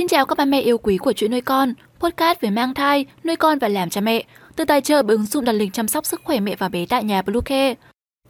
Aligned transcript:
Xin 0.00 0.08
chào 0.08 0.26
các 0.26 0.38
ba 0.38 0.44
mẹ 0.44 0.60
yêu 0.60 0.78
quý 0.78 0.98
của 0.98 1.12
chuyện 1.12 1.30
nuôi 1.30 1.40
con, 1.40 1.74
podcast 1.98 2.40
về 2.40 2.50
mang 2.50 2.74
thai, 2.74 3.06
nuôi 3.24 3.36
con 3.36 3.58
và 3.58 3.68
làm 3.68 3.90
cha 3.90 4.00
mẹ, 4.00 4.24
từ 4.56 4.64
tài 4.64 4.80
trợ 4.80 5.02
bởi 5.02 5.16
ứng 5.16 5.26
dụng 5.26 5.44
đặt 5.44 5.52
lịch 5.52 5.72
chăm 5.72 5.88
sóc 5.88 6.06
sức 6.06 6.20
khỏe 6.24 6.40
mẹ 6.40 6.56
và 6.56 6.68
bé 6.68 6.86
tại 6.86 7.04
nhà 7.04 7.22
Bluecare. 7.22 7.74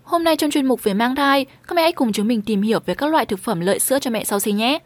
Hôm 0.02 0.24
nay 0.24 0.36
trong 0.36 0.50
chuyên 0.50 0.66
mục 0.66 0.82
về 0.82 0.94
mang 0.94 1.16
thai, 1.16 1.46
các 1.68 1.74
mẹ 1.74 1.82
hãy 1.82 1.92
cùng 1.92 2.12
chúng 2.12 2.28
mình 2.28 2.42
tìm 2.42 2.62
hiểu 2.62 2.78
về 2.86 2.94
các 2.94 3.10
loại 3.10 3.26
thực 3.26 3.40
phẩm 3.40 3.60
lợi 3.60 3.78
sữa 3.78 3.98
cho 3.98 4.10
mẹ 4.10 4.24
sau 4.24 4.40
sinh 4.40 4.56
nhé. 4.56 4.78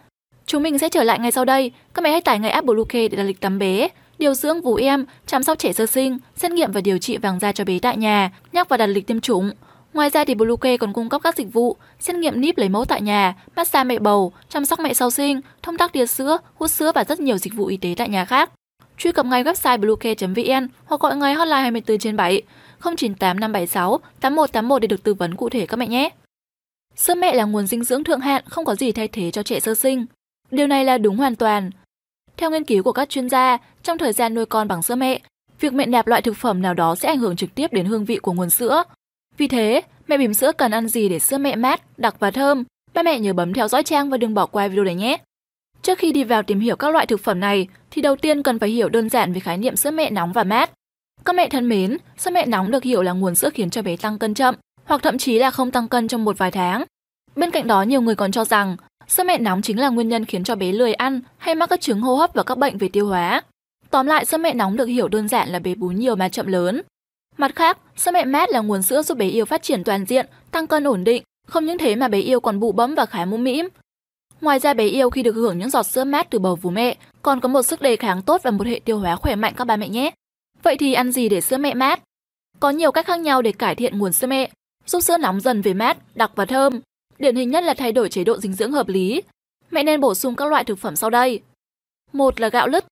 Chúng 0.46 0.62
mình 0.62 0.78
sẽ 0.78 0.88
trở 0.88 1.04
lại 1.04 1.18
ngay 1.18 1.32
sau 1.32 1.44
đây. 1.44 1.72
Các 1.94 2.02
mẹ 2.02 2.10
hãy 2.10 2.20
tải 2.20 2.38
ngay 2.38 2.50
app 2.50 2.66
Bluecare 2.66 3.08
để 3.08 3.16
đặt 3.16 3.22
lịch 3.22 3.40
tắm 3.40 3.58
bé, 3.58 3.88
điều 4.18 4.34
dưỡng 4.34 4.60
vú 4.60 4.74
em, 4.74 5.06
chăm 5.26 5.42
sóc 5.42 5.58
trẻ 5.58 5.72
sơ 5.72 5.86
sinh, 5.86 6.18
xét 6.36 6.50
nghiệm 6.50 6.72
và 6.72 6.80
điều 6.80 6.98
trị 6.98 7.16
vàng 7.16 7.40
da 7.40 7.52
cho 7.52 7.64
bé 7.64 7.78
tại 7.78 7.96
nhà, 7.96 8.30
nhắc 8.52 8.68
và 8.68 8.76
đặt 8.76 8.86
lịch 8.86 9.06
tiêm 9.06 9.20
chủng. 9.20 9.50
Ngoài 9.94 10.10
ra 10.10 10.24
thì 10.24 10.34
Bluecare 10.34 10.76
còn 10.76 10.92
cung 10.92 11.08
cấp 11.08 11.20
các 11.24 11.36
dịch 11.36 11.52
vụ 11.52 11.76
xét 11.98 12.16
nghiệm 12.16 12.40
níp 12.40 12.58
lấy 12.58 12.68
mẫu 12.68 12.84
tại 12.84 13.02
nhà, 13.02 13.34
massage 13.56 13.84
mẹ 13.84 13.98
bầu, 13.98 14.32
chăm 14.48 14.64
sóc 14.64 14.80
mẹ 14.80 14.94
sau 14.94 15.10
sinh, 15.10 15.40
thông 15.62 15.78
tắc 15.78 15.92
tia 15.92 16.06
sữa, 16.06 16.38
hút 16.54 16.70
sữa 16.70 16.92
và 16.94 17.04
rất 17.04 17.20
nhiều 17.20 17.38
dịch 17.38 17.54
vụ 17.54 17.66
y 17.66 17.76
tế 17.76 17.94
tại 17.96 18.08
nhà 18.08 18.24
khác. 18.24 18.50
Truy 18.98 19.12
cập 19.12 19.26
ngay 19.26 19.44
website 19.44 19.80
bluecare.vn 19.80 20.68
hoặc 20.84 21.00
gọi 21.00 21.16
ngay 21.16 21.34
hotline 21.34 21.60
24 21.60 21.98
trên 21.98 22.16
7 22.16 22.42
098 22.80 23.40
576 23.40 24.00
8181 24.20 24.82
để 24.82 24.88
được 24.88 25.02
tư 25.02 25.14
vấn 25.14 25.34
cụ 25.34 25.48
thể 25.48 25.66
các 25.66 25.76
mẹ 25.76 25.86
nhé. 25.86 26.10
Sữa 26.96 27.14
mẹ 27.14 27.34
là 27.34 27.44
nguồn 27.44 27.66
dinh 27.66 27.84
dưỡng 27.84 28.04
thượng 28.04 28.20
hạn, 28.20 28.44
không 28.48 28.64
có 28.64 28.74
gì 28.74 28.92
thay 28.92 29.08
thế 29.08 29.30
cho 29.30 29.42
trẻ 29.42 29.60
sơ 29.60 29.74
sinh. 29.74 30.06
Điều 30.50 30.66
này 30.66 30.84
là 30.84 30.98
đúng 30.98 31.16
hoàn 31.16 31.36
toàn. 31.36 31.70
Theo 32.36 32.50
nghiên 32.50 32.64
cứu 32.64 32.82
của 32.82 32.92
các 32.92 33.08
chuyên 33.08 33.28
gia, 33.28 33.58
trong 33.82 33.98
thời 33.98 34.12
gian 34.12 34.34
nuôi 34.34 34.46
con 34.46 34.68
bằng 34.68 34.82
sữa 34.82 34.94
mẹ, 34.94 35.20
việc 35.60 35.72
mẹ 35.72 35.86
nạp 35.86 36.06
loại 36.06 36.22
thực 36.22 36.36
phẩm 36.36 36.62
nào 36.62 36.74
đó 36.74 36.94
sẽ 36.94 37.08
ảnh 37.08 37.18
hưởng 37.18 37.36
trực 37.36 37.54
tiếp 37.54 37.72
đến 37.72 37.86
hương 37.86 38.04
vị 38.04 38.16
của 38.16 38.32
nguồn 38.32 38.50
sữa. 38.50 38.84
Vì 39.36 39.48
thế, 39.48 39.80
mẹ 40.08 40.18
bỉm 40.18 40.34
sữa 40.34 40.52
cần 40.52 40.70
ăn 40.70 40.88
gì 40.88 41.08
để 41.08 41.18
sữa 41.18 41.38
mẹ 41.38 41.56
mát, 41.56 41.98
đặc 41.98 42.14
và 42.18 42.30
thơm? 42.30 42.64
Ba 42.94 43.02
mẹ 43.02 43.18
nhớ 43.18 43.32
bấm 43.32 43.52
theo 43.52 43.68
dõi 43.68 43.82
trang 43.82 44.10
và 44.10 44.16
đừng 44.16 44.34
bỏ 44.34 44.46
qua 44.46 44.68
video 44.68 44.84
này 44.84 44.94
nhé. 44.94 45.16
Trước 45.82 45.98
khi 45.98 46.12
đi 46.12 46.24
vào 46.24 46.42
tìm 46.42 46.60
hiểu 46.60 46.76
các 46.76 46.92
loại 46.92 47.06
thực 47.06 47.20
phẩm 47.20 47.40
này, 47.40 47.68
thì 47.90 48.02
đầu 48.02 48.16
tiên 48.16 48.42
cần 48.42 48.58
phải 48.58 48.68
hiểu 48.68 48.88
đơn 48.88 49.08
giản 49.08 49.32
về 49.32 49.40
khái 49.40 49.58
niệm 49.58 49.76
sữa 49.76 49.90
mẹ 49.90 50.10
nóng 50.10 50.32
và 50.32 50.44
mát. 50.44 50.70
Các 51.24 51.36
mẹ 51.36 51.48
thân 51.48 51.68
mến, 51.68 51.96
sữa 52.18 52.30
mẹ 52.30 52.46
nóng 52.46 52.70
được 52.70 52.82
hiểu 52.82 53.02
là 53.02 53.12
nguồn 53.12 53.34
sữa 53.34 53.50
khiến 53.54 53.70
cho 53.70 53.82
bé 53.82 53.96
tăng 53.96 54.18
cân 54.18 54.34
chậm, 54.34 54.54
hoặc 54.84 55.02
thậm 55.02 55.18
chí 55.18 55.38
là 55.38 55.50
không 55.50 55.70
tăng 55.70 55.88
cân 55.88 56.08
trong 56.08 56.24
một 56.24 56.38
vài 56.38 56.50
tháng. 56.50 56.84
Bên 57.36 57.50
cạnh 57.50 57.66
đó, 57.66 57.82
nhiều 57.82 58.00
người 58.00 58.14
còn 58.14 58.32
cho 58.32 58.44
rằng 58.44 58.76
sữa 59.08 59.24
mẹ 59.24 59.38
nóng 59.38 59.62
chính 59.62 59.80
là 59.80 59.88
nguyên 59.88 60.08
nhân 60.08 60.24
khiến 60.24 60.44
cho 60.44 60.54
bé 60.54 60.72
lười 60.72 60.94
ăn 60.94 61.20
hay 61.38 61.54
mắc 61.54 61.70
các 61.70 61.80
chứng 61.80 62.00
hô 62.00 62.14
hấp 62.14 62.34
và 62.34 62.42
các 62.42 62.58
bệnh 62.58 62.78
về 62.78 62.88
tiêu 62.88 63.06
hóa. 63.06 63.42
Tóm 63.90 64.06
lại, 64.06 64.24
sữa 64.24 64.38
mẹ 64.38 64.54
nóng 64.54 64.76
được 64.76 64.86
hiểu 64.86 65.08
đơn 65.08 65.28
giản 65.28 65.48
là 65.48 65.58
bé 65.58 65.74
bú 65.74 65.88
nhiều 65.88 66.16
mà 66.16 66.28
chậm 66.28 66.46
lớn. 66.46 66.82
Mặt 67.36 67.56
khác, 67.56 67.78
sữa 67.96 68.10
mẹ 68.14 68.24
mát 68.24 68.50
là 68.50 68.60
nguồn 68.60 68.82
sữa 68.82 69.02
giúp 69.02 69.18
bé 69.18 69.28
yêu 69.28 69.44
phát 69.44 69.62
triển 69.62 69.84
toàn 69.84 70.04
diện, 70.04 70.26
tăng 70.50 70.66
cân 70.66 70.84
ổn 70.84 71.04
định. 71.04 71.22
Không 71.46 71.64
những 71.64 71.78
thế 71.78 71.96
mà 71.96 72.08
bé 72.08 72.18
yêu 72.18 72.40
còn 72.40 72.60
bụ 72.60 72.72
bẫm 72.72 72.94
và 72.94 73.06
khá 73.06 73.24
mũm 73.24 73.44
mĩm. 73.44 73.68
Ngoài 74.40 74.58
ra 74.58 74.74
bé 74.74 74.84
yêu 74.84 75.10
khi 75.10 75.22
được 75.22 75.32
hưởng 75.32 75.58
những 75.58 75.70
giọt 75.70 75.82
sữa 75.82 76.04
mát 76.04 76.30
từ 76.30 76.38
bầu 76.38 76.56
vú 76.56 76.70
mẹ, 76.70 76.96
còn 77.22 77.40
có 77.40 77.48
một 77.48 77.62
sức 77.62 77.82
đề 77.82 77.96
kháng 77.96 78.22
tốt 78.22 78.40
và 78.44 78.50
một 78.50 78.66
hệ 78.66 78.80
tiêu 78.84 78.98
hóa 78.98 79.16
khỏe 79.16 79.36
mạnh 79.36 79.54
các 79.56 79.64
bà 79.64 79.76
mẹ 79.76 79.88
nhé. 79.88 80.10
Vậy 80.62 80.76
thì 80.76 80.92
ăn 80.94 81.12
gì 81.12 81.28
để 81.28 81.40
sữa 81.40 81.58
mẹ 81.58 81.74
mát? 81.74 82.02
Có 82.60 82.70
nhiều 82.70 82.92
cách 82.92 83.06
khác 83.06 83.20
nhau 83.20 83.42
để 83.42 83.52
cải 83.52 83.74
thiện 83.74 83.98
nguồn 83.98 84.12
sữa 84.12 84.26
mẹ, 84.26 84.50
giúp 84.86 85.00
sữa 85.00 85.16
nóng 85.16 85.40
dần 85.40 85.62
về 85.62 85.74
mát, 85.74 85.96
đặc 86.14 86.30
và 86.34 86.44
thơm. 86.44 86.80
Điển 87.18 87.36
hình 87.36 87.50
nhất 87.50 87.64
là 87.64 87.74
thay 87.74 87.92
đổi 87.92 88.08
chế 88.08 88.24
độ 88.24 88.38
dinh 88.38 88.52
dưỡng 88.52 88.72
hợp 88.72 88.88
lý. 88.88 89.22
Mẹ 89.70 89.82
nên 89.82 90.00
bổ 90.00 90.14
sung 90.14 90.36
các 90.36 90.48
loại 90.48 90.64
thực 90.64 90.78
phẩm 90.78 90.96
sau 90.96 91.10
đây. 91.10 91.40
Một 92.12 92.40
là 92.40 92.48
gạo 92.48 92.68
lứt. 92.68 92.84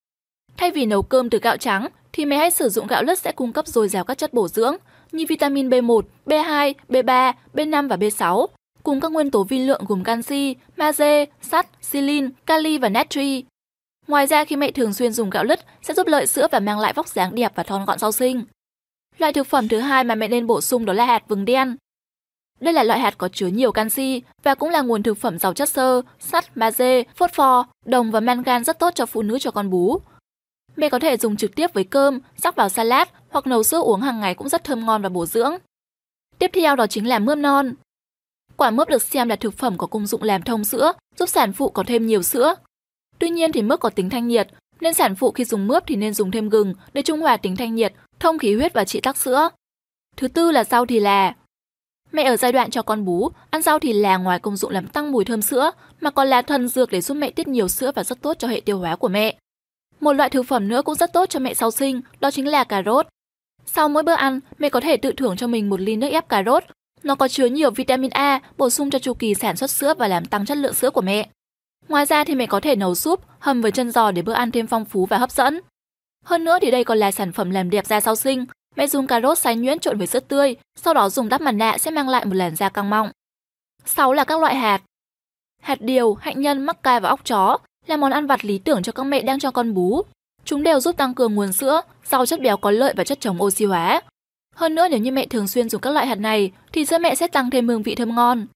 Thay 0.57 0.71
vì 0.71 0.87
nấu 0.87 1.03
cơm 1.03 1.31
từ 1.31 1.39
gạo 1.39 1.57
trắng 1.57 1.89
thì 2.13 2.25
mẹ 2.25 2.37
hãy 2.37 2.51
sử 2.51 2.69
dụng 2.69 2.87
gạo 2.87 3.03
lứt 3.03 3.19
sẽ 3.19 3.33
cung 3.33 3.53
cấp 3.53 3.67
dồi 3.67 3.89
dào 3.89 4.05
các 4.05 4.19
chất 4.19 4.33
bổ 4.33 4.49
dưỡng 4.49 4.77
như 5.13 5.25
vitamin 5.29 5.69
B1, 5.69 6.03
B2, 6.27 6.75
B3, 6.89 7.33
B5 7.55 7.89
và 7.89 7.97
B6, 7.97 8.47
cùng 8.83 9.01
các 9.01 9.13
nguyên 9.13 9.31
tố 9.31 9.45
vi 9.45 9.59
lượng 9.59 9.85
gồm 9.89 10.05
canxi, 10.05 10.57
magie, 10.77 11.25
sắt, 11.43 11.67
silin, 11.81 12.31
kali 12.47 12.79
và 12.79 12.89
natri. 12.89 13.45
Ngoài 14.09 14.27
ra 14.27 14.45
khi 14.45 14.57
mẹ 14.57 14.71
thường 14.71 14.95
xuyên 14.95 15.13
dùng 15.13 15.31
gạo 15.31 15.45
lứt 15.45 15.61
sẽ 15.83 15.95
giúp 15.95 16.07
lợi 16.07 16.27
sữa 16.27 16.49
và 16.51 16.61
mang 16.61 16.79
lại 16.79 16.93
vóc 16.93 17.09
dáng 17.09 17.35
đẹp 17.35 17.53
và 17.55 17.63
thon 17.63 17.85
gọn 17.85 17.99
sau 17.99 18.13
sinh. 18.13 18.45
Loại 19.19 19.33
thực 19.33 19.47
phẩm 19.47 19.69
thứ 19.69 19.79
hai 19.79 20.05
mà 20.05 20.15
mẹ 20.15 20.29
nên 20.29 20.47
bổ 20.47 20.61
sung 20.61 20.85
đó 20.85 20.93
là 20.93 21.05
hạt 21.05 21.23
vừng 21.29 21.45
đen. 21.45 21.77
Đây 22.61 22.75
là 22.75 22.83
loại 22.83 23.01
hạt 23.01 23.19
có 23.19 23.29
chứa 23.29 23.47
nhiều 23.47 23.73
canxi 23.73 24.23
và 24.43 24.55
cũng 24.55 24.71
là 24.71 24.81
nguồn 24.81 25.03
thực 25.03 25.19
phẩm 25.19 25.39
giàu 25.39 25.55
chất 25.55 25.69
xơ, 25.69 26.03
sắt, 26.19 26.57
magie, 26.57 27.03
phốt 27.17 27.33
pho, 27.33 27.67
đồng 27.85 28.11
và 28.11 28.21
mangan 28.21 28.65
rất 28.65 28.79
tốt 28.79 28.95
cho 28.95 29.07
phụ 29.07 29.23
nữ 29.23 29.39
cho 29.39 29.51
con 29.51 29.71
bú. 29.71 30.01
Mẹ 30.77 30.89
có 30.89 30.99
thể 30.99 31.17
dùng 31.17 31.37
trực 31.37 31.55
tiếp 31.55 31.75
với 31.75 31.85
cơm, 31.85 32.21
rắc 32.37 32.57
vào 32.57 32.69
salad 32.69 33.09
hoặc 33.29 33.47
nấu 33.47 33.63
sữa 33.63 33.79
uống 33.79 34.01
hàng 34.01 34.21
ngày 34.21 34.35
cũng 34.35 34.49
rất 34.49 34.65
thơm 34.65 34.87
ngon 34.87 35.03
và 35.03 35.09
bổ 35.09 35.27
dưỡng. 35.27 35.53
Tiếp 36.39 36.51
theo 36.55 36.77
đó 36.77 36.87
chính 36.87 37.09
là 37.09 37.19
mướp 37.19 37.39
non. 37.39 37.75
Quả 38.57 38.71
mướp 38.71 38.89
được 38.89 39.03
xem 39.03 39.29
là 39.29 39.37
thực 39.37 39.55
phẩm 39.55 39.79
có 39.79 39.87
công 39.87 40.07
dụng 40.07 40.23
làm 40.23 40.43
thông 40.43 40.65
sữa, 40.65 40.93
giúp 41.17 41.29
sản 41.29 41.53
phụ 41.53 41.71
có 41.71 41.85
thêm 41.87 42.07
nhiều 42.07 42.23
sữa. 42.23 42.55
Tuy 43.19 43.31
nhiên 43.31 43.53
thì 43.53 43.63
mướp 43.63 43.81
có 43.81 43.91
tính 43.91 44.11
thanh 44.11 44.29
nhiệt, 44.29 44.49
nên 44.81 44.95
sản 44.95 45.15
phụ 45.15 45.31
khi 45.31 45.45
dùng 45.45 45.67
mướp 45.67 45.83
thì 45.87 45.97
nên 45.97 46.15
dùng 46.15 46.31
thêm 46.31 46.49
gừng 46.49 46.75
để 46.93 47.03
trung 47.03 47.21
hòa 47.21 47.37
tính 47.37 47.57
thanh 47.57 47.75
nhiệt, 47.75 47.93
thông 48.21 48.39
khí 48.39 48.55
huyết 48.55 48.73
và 48.73 48.85
trị 48.85 49.01
tắc 49.01 49.17
sữa. 49.17 49.49
Thứ 50.17 50.29
tư 50.29 50.51
là 50.51 50.65
rau 50.65 50.87
thì 50.87 51.01
là. 51.01 51.35
Mẹ 52.13 52.23
ở 52.23 52.37
giai 52.37 52.53
đoạn 52.53 52.71
cho 52.71 52.83
con 52.83 53.05
bú, 53.05 53.31
ăn 53.51 53.63
rau 53.63 53.79
thì 53.79 53.93
là 53.93 54.17
ngoài 54.17 54.39
công 54.39 54.57
dụng 54.57 54.71
làm 54.71 54.87
tăng 54.87 55.13
mùi 55.13 55.25
thơm 55.25 55.43
sữa, 55.43 55.71
mà 56.01 56.11
còn 56.11 56.29
là 56.29 56.43
thần 56.43 56.69
dược 56.69 56.91
để 56.91 57.01
giúp 57.01 57.15
mẹ 57.15 57.31
tiết 57.31 57.49
nhiều 57.49 57.69
sữa 57.69 57.93
và 57.95 58.05
rất 58.05 58.23
tốt 58.23 58.37
cho 58.39 58.49
hệ 58.49 58.61
tiêu 58.61 58.79
hóa 58.79 58.97
của 58.97 59.09
mẹ. 59.09 59.37
Một 60.03 60.13
loại 60.13 60.31
thực 60.31 60.43
phẩm 60.43 60.69
nữa 60.69 60.83
cũng 60.83 60.95
rất 60.95 61.13
tốt 61.13 61.27
cho 61.31 61.41
mẹ 61.41 61.55
sau 61.55 61.71
sinh, 61.71 62.01
đó 62.21 62.31
chính 62.31 62.49
là 62.49 62.65
cà 62.65 62.83
rốt. 62.83 63.07
Sau 63.67 63.89
mỗi 63.89 64.03
bữa 64.03 64.13
ăn, 64.13 64.41
mẹ 64.59 64.69
có 64.69 64.81
thể 64.81 64.97
tự 64.97 65.13
thưởng 65.13 65.37
cho 65.37 65.47
mình 65.47 65.71
một 65.71 65.81
ly 65.81 65.97
nước 65.97 66.09
ép 66.09 66.29
cà 66.29 66.43
rốt. 66.47 66.65
Nó 67.03 67.15
có 67.15 67.29
chứa 67.29 67.47
nhiều 67.47 67.71
vitamin 67.71 68.11
A, 68.11 68.41
bổ 68.57 68.71
sung 68.71 68.91
cho 68.91 68.99
chu 68.99 69.15
kỳ 69.15 69.35
sản 69.35 69.57
xuất 69.57 69.71
sữa 69.71 69.95
và 69.99 70.09
làm 70.09 70.25
tăng 70.25 70.47
chất 70.47 70.59
lượng 70.59 70.75
sữa 70.75 70.91
của 70.91 71.01
mẹ. 71.01 71.29
Ngoài 71.89 72.07
ra 72.07 72.25
thì 72.25 72.35
mẹ 72.35 72.47
có 72.47 72.61
thể 72.61 72.77
nấu 72.77 72.95
súp, 72.95 73.25
hầm 73.39 73.61
với 73.61 73.71
chân 73.71 73.91
giò 73.91 74.11
để 74.11 74.23
bữa 74.23 74.33
ăn 74.33 74.51
thêm 74.51 74.67
phong 74.67 74.85
phú 74.85 75.07
và 75.07 75.19
hấp 75.19 75.31
dẫn. 75.31 75.61
Hơn 76.25 76.45
nữa 76.45 76.59
thì 76.63 76.71
đây 76.71 76.85
còn 76.85 76.99
là 76.99 77.11
sản 77.11 77.33
phẩm 77.33 77.51
làm 77.51 77.71
đẹp 77.71 77.87
da 77.87 78.01
sau 78.01 78.17
sinh. 78.17 78.45
Mẹ 78.77 78.87
dùng 78.87 79.07
cà 79.07 79.21
rốt 79.21 79.39
xay 79.39 79.57
nhuyễn 79.57 79.79
trộn 79.79 79.99
với 79.99 80.07
sữa 80.07 80.21
tươi, 80.21 80.57
sau 80.77 80.95
đó 80.95 81.09
dùng 81.09 81.29
đắp 81.29 81.41
mặt 81.41 81.53
nạ 81.53 81.79
sẽ 81.79 81.91
mang 81.91 82.09
lại 82.09 82.25
một 82.25 82.35
làn 82.35 82.57
da 82.57 82.69
căng 82.69 82.91
mọng. 82.91 83.11
6 83.85 84.13
là 84.13 84.25
các 84.25 84.41
loại 84.41 84.55
hạt. 84.55 84.83
Hạt 85.61 85.81
điều, 85.81 86.15
hạnh 86.15 86.41
nhân, 86.41 86.63
mắc 86.63 86.83
ca 86.83 87.01
và 87.01 87.09
óc 87.09 87.21
chó 87.25 87.59
là 87.87 87.97
món 87.97 88.13
ăn 88.13 88.27
vặt 88.27 88.45
lý 88.45 88.59
tưởng 88.59 88.83
cho 88.83 88.93
các 88.93 89.03
mẹ 89.03 89.23
đang 89.23 89.39
cho 89.39 89.51
con 89.51 89.75
bú. 89.75 90.03
Chúng 90.45 90.63
đều 90.63 90.81
giúp 90.81 90.97
tăng 90.97 91.15
cường 91.15 91.35
nguồn 91.35 91.53
sữa, 91.53 91.81
giàu 92.05 92.27
chất 92.27 92.41
béo 92.41 92.57
có 92.57 92.71
lợi 92.71 92.95
và 92.97 93.05
chất 93.05 93.21
chống 93.21 93.43
oxy 93.43 93.65
hóa. 93.65 94.03
Hơn 94.55 94.75
nữa 94.75 94.89
nếu 94.91 94.99
như 94.99 95.13
mẹ 95.13 95.27
thường 95.27 95.49
xuyên 95.49 95.69
dùng 95.69 95.81
các 95.81 95.91
loại 95.91 96.07
hạt 96.07 96.15
này 96.15 96.51
thì 96.73 96.85
sữa 96.85 96.99
mẹ 96.99 97.15
sẽ 97.15 97.27
tăng 97.27 97.51
thêm 97.51 97.69
hương 97.69 97.83
vị 97.83 97.95
thơm 97.95 98.15
ngon. 98.15 98.47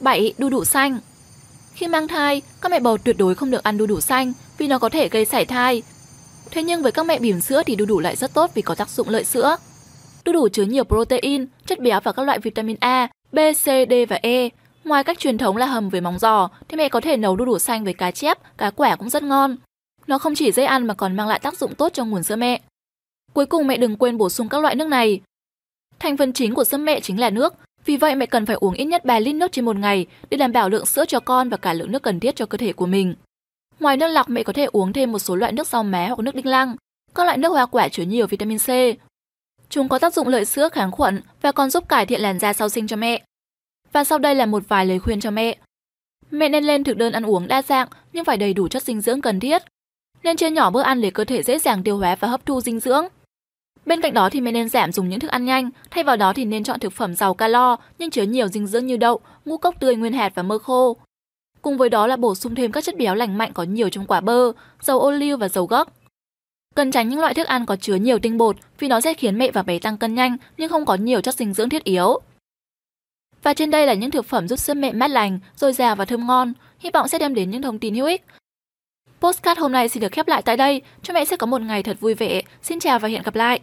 7. 0.00 0.34
Đu 0.38 0.48
đủ 0.48 0.64
xanh 0.64 0.98
Khi 1.74 1.88
mang 1.88 2.08
thai, 2.08 2.42
các 2.60 2.72
mẹ 2.72 2.80
bầu 2.80 2.98
tuyệt 2.98 3.16
đối 3.18 3.34
không 3.34 3.50
được 3.50 3.62
ăn 3.62 3.78
đu 3.78 3.86
đủ 3.86 4.00
xanh 4.00 4.32
vì 4.58 4.68
nó 4.68 4.78
có 4.78 4.88
thể 4.88 5.08
gây 5.08 5.24
sảy 5.24 5.44
thai. 5.44 5.82
Thế 6.50 6.62
nhưng 6.62 6.82
với 6.82 6.92
các 6.92 7.06
mẹ 7.06 7.18
bỉm 7.18 7.40
sữa 7.40 7.62
thì 7.66 7.76
đu 7.76 7.84
đủ 7.84 8.00
lại 8.00 8.16
rất 8.16 8.34
tốt 8.34 8.50
vì 8.54 8.62
có 8.62 8.74
tác 8.74 8.90
dụng 8.90 9.08
lợi 9.08 9.24
sữa. 9.24 9.56
Đu 10.24 10.32
đủ 10.32 10.48
chứa 10.48 10.64
nhiều 10.64 10.84
protein, 10.84 11.46
chất 11.66 11.80
béo 11.80 12.00
và 12.04 12.12
các 12.12 12.22
loại 12.22 12.38
vitamin 12.38 12.76
A, 12.80 13.08
B, 13.32 13.38
C, 13.52 13.64
D 13.64 13.92
và 14.08 14.18
E, 14.22 14.48
Ngoài 14.84 15.04
cách 15.04 15.18
truyền 15.18 15.38
thống 15.38 15.56
là 15.56 15.66
hầm 15.66 15.88
với 15.88 16.00
móng 16.00 16.18
giò, 16.18 16.48
thì 16.68 16.76
mẹ 16.76 16.88
có 16.88 17.00
thể 17.00 17.16
nấu 17.16 17.36
đu 17.36 17.44
đủ 17.44 17.58
xanh 17.58 17.84
với 17.84 17.94
cá 17.94 18.10
chép, 18.10 18.38
cá 18.58 18.70
quả 18.70 18.96
cũng 18.96 19.08
rất 19.08 19.22
ngon. 19.22 19.56
Nó 20.06 20.18
không 20.18 20.34
chỉ 20.34 20.52
dễ 20.52 20.64
ăn 20.64 20.86
mà 20.86 20.94
còn 20.94 21.16
mang 21.16 21.28
lại 21.28 21.38
tác 21.38 21.58
dụng 21.58 21.74
tốt 21.74 21.92
cho 21.92 22.04
nguồn 22.04 22.22
sữa 22.22 22.36
mẹ. 22.36 22.60
Cuối 23.32 23.46
cùng 23.46 23.66
mẹ 23.66 23.76
đừng 23.76 23.96
quên 23.96 24.18
bổ 24.18 24.28
sung 24.28 24.48
các 24.48 24.62
loại 24.62 24.74
nước 24.74 24.88
này. 24.88 25.20
Thành 25.98 26.16
phần 26.16 26.32
chính 26.32 26.54
của 26.54 26.64
sữa 26.64 26.76
mẹ 26.76 27.00
chính 27.00 27.20
là 27.20 27.30
nước, 27.30 27.54
vì 27.84 27.96
vậy 27.96 28.14
mẹ 28.14 28.26
cần 28.26 28.46
phải 28.46 28.56
uống 28.60 28.74
ít 28.74 28.84
nhất 28.84 29.04
3 29.04 29.18
lít 29.18 29.34
nước 29.34 29.52
trên 29.52 29.64
một 29.64 29.76
ngày 29.76 30.06
để 30.30 30.36
đảm 30.36 30.52
bảo 30.52 30.68
lượng 30.68 30.86
sữa 30.86 31.04
cho 31.08 31.20
con 31.20 31.48
và 31.48 31.56
cả 31.56 31.72
lượng 31.72 31.92
nước 31.92 32.02
cần 32.02 32.20
thiết 32.20 32.36
cho 32.36 32.46
cơ 32.46 32.58
thể 32.58 32.72
của 32.72 32.86
mình. 32.86 33.14
Ngoài 33.80 33.96
nước 33.96 34.08
lọc, 34.08 34.28
mẹ 34.28 34.42
có 34.42 34.52
thể 34.52 34.64
uống 34.72 34.92
thêm 34.92 35.12
một 35.12 35.18
số 35.18 35.36
loại 35.36 35.52
nước 35.52 35.66
rau 35.66 35.82
má 35.82 36.06
hoặc 36.06 36.18
nước 36.18 36.34
đinh 36.34 36.46
lăng. 36.46 36.76
Các 37.14 37.24
loại 37.24 37.38
nước 37.38 37.48
hoa 37.48 37.66
quả 37.66 37.88
chứa 37.88 38.02
nhiều 38.02 38.26
vitamin 38.26 38.58
C. 38.58 38.68
Chúng 39.68 39.88
có 39.88 39.98
tác 39.98 40.14
dụng 40.14 40.28
lợi 40.28 40.44
sữa 40.44 40.68
kháng 40.68 40.90
khuẩn 40.90 41.20
và 41.42 41.52
còn 41.52 41.70
giúp 41.70 41.88
cải 41.88 42.06
thiện 42.06 42.20
làn 42.20 42.38
da 42.38 42.52
sau 42.52 42.68
sinh 42.68 42.86
cho 42.86 42.96
mẹ. 42.96 43.22
Và 43.92 44.04
sau 44.04 44.18
đây 44.18 44.34
là 44.34 44.46
một 44.46 44.62
vài 44.68 44.86
lời 44.86 44.98
khuyên 44.98 45.20
cho 45.20 45.30
mẹ. 45.30 45.56
Mẹ 46.30 46.48
nên 46.48 46.64
lên 46.64 46.84
thực 46.84 46.96
đơn 46.96 47.12
ăn 47.12 47.26
uống 47.26 47.48
đa 47.48 47.62
dạng 47.62 47.88
nhưng 48.12 48.24
phải 48.24 48.36
đầy 48.36 48.54
đủ 48.54 48.68
chất 48.68 48.82
dinh 48.82 49.00
dưỡng 49.00 49.20
cần 49.20 49.40
thiết. 49.40 49.62
Nên 50.22 50.36
chia 50.36 50.50
nhỏ 50.50 50.70
bữa 50.70 50.82
ăn 50.82 51.00
để 51.00 51.10
cơ 51.10 51.24
thể 51.24 51.42
dễ 51.42 51.58
dàng 51.58 51.82
tiêu 51.82 51.98
hóa 51.98 52.16
và 52.20 52.28
hấp 52.28 52.46
thu 52.46 52.60
dinh 52.60 52.80
dưỡng. 52.80 53.06
Bên 53.86 54.00
cạnh 54.00 54.14
đó 54.14 54.28
thì 54.30 54.40
mẹ 54.40 54.52
nên 54.52 54.68
giảm 54.68 54.92
dùng 54.92 55.08
những 55.08 55.20
thức 55.20 55.30
ăn 55.30 55.44
nhanh, 55.44 55.70
thay 55.90 56.04
vào 56.04 56.16
đó 56.16 56.32
thì 56.32 56.44
nên 56.44 56.64
chọn 56.64 56.80
thực 56.80 56.92
phẩm 56.92 57.14
giàu 57.14 57.34
calo 57.34 57.76
nhưng 57.98 58.10
chứa 58.10 58.22
nhiều 58.22 58.48
dinh 58.48 58.66
dưỡng 58.66 58.86
như 58.86 58.96
đậu, 58.96 59.20
ngũ 59.44 59.56
cốc 59.56 59.80
tươi 59.80 59.96
nguyên 59.96 60.12
hạt 60.12 60.32
và 60.34 60.42
mơ 60.42 60.58
khô. 60.58 60.96
Cùng 61.62 61.76
với 61.76 61.88
đó 61.88 62.06
là 62.06 62.16
bổ 62.16 62.34
sung 62.34 62.54
thêm 62.54 62.72
các 62.72 62.84
chất 62.84 62.96
béo 62.96 63.14
lành 63.14 63.38
mạnh 63.38 63.52
có 63.54 63.62
nhiều 63.62 63.88
trong 63.88 64.06
quả 64.06 64.20
bơ, 64.20 64.52
dầu 64.82 65.00
ô 65.00 65.10
liu 65.10 65.36
và 65.36 65.48
dầu 65.48 65.66
gấc. 65.66 65.88
Cần 66.74 66.90
tránh 66.90 67.08
những 67.08 67.20
loại 67.20 67.34
thức 67.34 67.46
ăn 67.46 67.66
có 67.66 67.76
chứa 67.76 67.94
nhiều 67.94 68.18
tinh 68.18 68.38
bột 68.38 68.56
vì 68.78 68.88
nó 68.88 69.00
sẽ 69.00 69.14
khiến 69.14 69.38
mẹ 69.38 69.50
và 69.50 69.62
bé 69.62 69.78
tăng 69.78 69.96
cân 69.96 70.14
nhanh 70.14 70.36
nhưng 70.56 70.68
không 70.68 70.86
có 70.86 70.94
nhiều 70.94 71.20
chất 71.20 71.34
dinh 71.34 71.52
dưỡng 71.52 71.68
thiết 71.68 71.84
yếu. 71.84 72.20
Và 73.42 73.54
trên 73.54 73.70
đây 73.70 73.86
là 73.86 73.94
những 73.94 74.10
thực 74.10 74.26
phẩm 74.26 74.48
giúp 74.48 74.58
sữa 74.58 74.74
mẹ 74.74 74.92
mát 74.92 75.10
lành, 75.10 75.38
dồi 75.56 75.72
dào 75.72 75.96
và 75.96 76.04
thơm 76.04 76.26
ngon. 76.26 76.52
Hy 76.78 76.90
vọng 76.94 77.08
sẽ 77.08 77.18
đem 77.18 77.34
đến 77.34 77.50
những 77.50 77.62
thông 77.62 77.78
tin 77.78 77.94
hữu 77.94 78.06
ích. 78.06 78.24
Postcard 79.20 79.60
hôm 79.60 79.72
nay 79.72 79.88
xin 79.88 80.00
được 80.00 80.12
khép 80.12 80.28
lại 80.28 80.42
tại 80.42 80.56
đây. 80.56 80.82
Cho 81.02 81.14
mẹ 81.14 81.24
sẽ 81.24 81.36
có 81.36 81.46
một 81.46 81.60
ngày 81.60 81.82
thật 81.82 82.00
vui 82.00 82.14
vẻ. 82.14 82.42
Xin 82.62 82.80
chào 82.80 82.98
và 82.98 83.08
hẹn 83.08 83.22
gặp 83.22 83.34
lại. 83.34 83.60